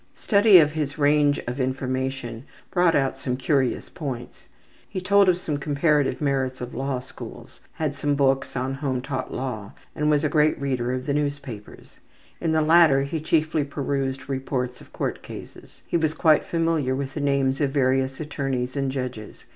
Study 0.15 0.57
of 0.57 0.71
his 0.71 0.97
range 0.97 1.37
of 1.45 1.59
information 1.59 2.45
brought 2.71 2.95
out 2.95 3.19
some 3.19 3.37
curious 3.37 3.87
points. 3.87 4.47
He 4.89 4.99
told 4.99 5.29
of 5.29 5.37
some 5.37 5.57
comparative 5.59 6.19
merits 6.19 6.59
of 6.59 6.73
law 6.73 6.99
schools, 7.01 7.59
had 7.73 7.95
some 7.95 8.15
books 8.15 8.55
on 8.55 8.73
home 8.73 9.03
taught 9.03 9.31
law, 9.31 9.73
and 9.95 10.09
was 10.09 10.23
a 10.23 10.27
great 10.27 10.59
reader 10.59 10.91
of 10.91 11.05
the 11.05 11.13
newspapers. 11.13 11.99
In 12.39 12.51
the 12.51 12.63
latter 12.63 13.03
he 13.03 13.19
chiefly 13.21 13.63
perused 13.63 14.27
reports 14.27 14.81
of 14.81 14.91
court 14.91 15.21
cases. 15.21 15.83
He 15.85 15.97
was 15.97 16.15
quite 16.15 16.45
familiar 16.45 16.95
with 16.95 17.13
the 17.13 17.21
names 17.21 17.61
of 17.61 17.69
various 17.69 18.19
attorneys 18.19 18.75
and 18.75 18.91
judges. 18.91 19.45